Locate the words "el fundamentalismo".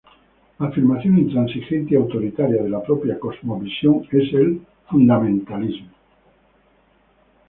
4.33-5.89